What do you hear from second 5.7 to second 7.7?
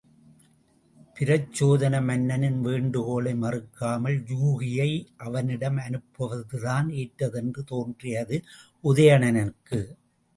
அனுப்புவதுதான் ஏற்றதென்று